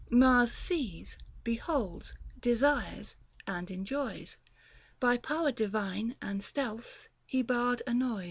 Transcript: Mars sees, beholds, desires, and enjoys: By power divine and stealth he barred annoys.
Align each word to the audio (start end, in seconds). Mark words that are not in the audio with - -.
Mars 0.09 0.51
sees, 0.51 1.15
beholds, 1.43 2.15
desires, 2.39 3.15
and 3.45 3.69
enjoys: 3.69 4.37
By 4.99 5.17
power 5.19 5.51
divine 5.51 6.15
and 6.19 6.43
stealth 6.43 7.07
he 7.27 7.43
barred 7.43 7.83
annoys. 7.85 8.19